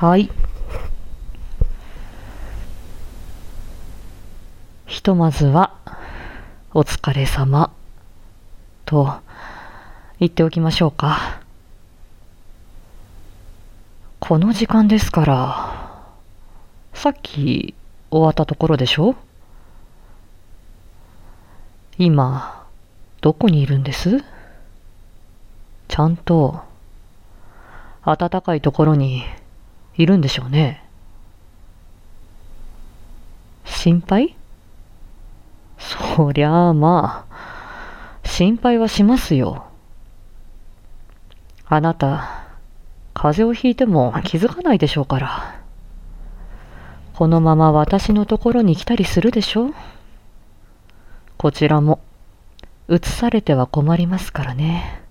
[0.00, 0.30] はい。
[4.86, 5.74] ひとまずは、
[6.72, 7.72] お疲れ様、
[8.84, 9.12] と
[10.20, 11.40] 言っておきましょうか。
[14.20, 16.00] この時間ですから、
[16.94, 17.74] さっき
[18.12, 19.16] 終わったところでしょ？
[21.98, 22.64] 今、
[23.20, 24.22] どこにいるんです？
[25.88, 26.62] ちゃんと、
[28.04, 29.24] 暖かいところに
[29.98, 30.82] いるんでしょうね。
[33.66, 34.36] 心配？
[35.78, 39.66] そりゃあまあ、心配はしますよ。
[41.66, 42.46] あなた、
[43.12, 45.60] 風邪をひいても気づかないでしょうから。
[47.14, 49.74] このまま私のところに来たりするでしょう？
[51.36, 52.00] こちらも、
[52.88, 55.02] 移されては困りますからね。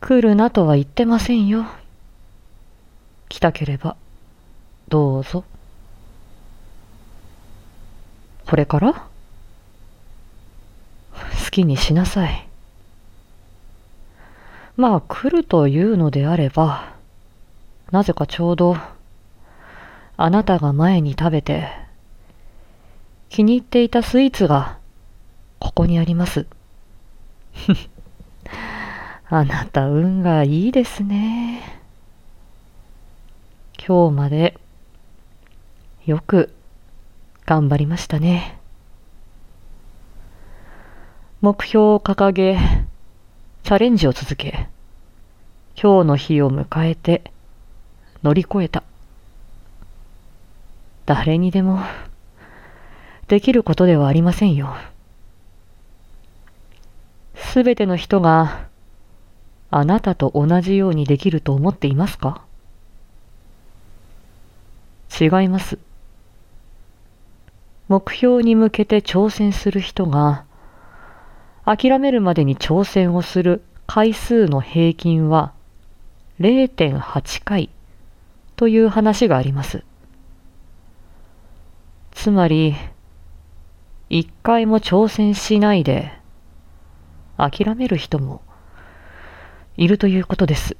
[0.00, 1.66] 来るなとは言ってませんよ。
[3.40, 3.96] 来たければ、
[4.90, 5.44] どうぞ。
[8.46, 8.92] これから？
[8.92, 9.00] 好
[11.50, 12.46] きにしなさい。
[14.76, 16.92] まあ、来るというのであれば、
[17.90, 18.76] なぜかちょうど、
[20.18, 21.66] あなたが前に食べて、
[23.30, 24.76] 気に入っていたスイーツが、
[25.58, 26.44] ここにあります。
[29.30, 31.79] あなた運がいいですね。
[33.90, 34.56] 今日まで
[36.06, 36.54] よく
[37.44, 38.60] 頑張りましたね。
[41.40, 42.56] 目標を掲げ、
[43.64, 44.68] チャレンジを続け、
[45.74, 47.32] 今日の日を迎えて
[48.22, 48.84] 乗り越えた。
[51.04, 51.80] 誰にでも
[53.26, 54.72] できることではありませんよ。
[57.34, 58.68] すべての人が
[59.72, 62.44] あなたと同じようにできると思っていますか？
[65.20, 65.78] 違います。
[67.88, 70.44] 目標に向けて挑戦する人が
[71.64, 75.52] 諦めるまでに挑戦をする回数の平均は
[76.38, 77.68] 0.8回
[78.56, 79.82] という話があります。
[82.12, 82.74] つまり、
[84.08, 86.12] 一回も挑戦しないで
[87.36, 88.42] 諦める人も
[89.76, 90.76] いるということです。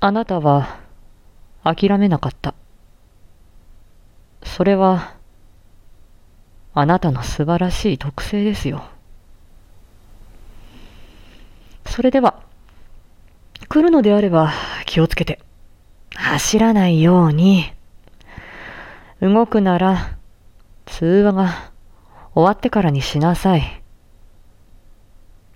[0.00, 0.83] あなたは
[1.64, 2.54] 諦めなかった。
[4.42, 5.14] それは
[6.74, 8.84] あなたの素晴らしい特性ですよ。
[11.86, 12.42] それでは、
[13.68, 14.52] 来るのであれば
[14.84, 15.38] 気をつけて、
[16.14, 17.72] 走らないように、
[19.20, 20.16] 動くなら
[20.86, 21.72] 通話が
[22.34, 23.82] 終わってからにしなさい。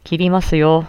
[0.04, 0.86] 切りますよ。